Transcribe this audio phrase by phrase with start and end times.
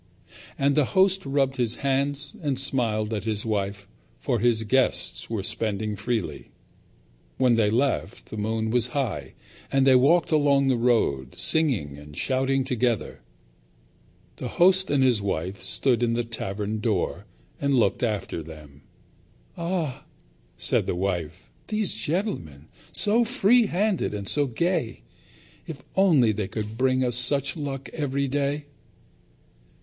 [0.57, 5.43] And the host rubbed his hands and smiled at his wife; for his guests were
[5.43, 6.49] spending freely.
[7.37, 9.35] When they left the moon was high,
[9.71, 13.19] and they walked along the road singing and shouting together.
[14.37, 17.25] The host and his wife stood in the tavern door
[17.59, 18.81] and looked after them.
[19.55, 20.05] "Ah!"
[20.57, 22.69] said the wife, "these gentlemen!
[22.91, 25.01] So freehanded and so gay!
[25.67, 28.65] If only they could bring us such luck every day!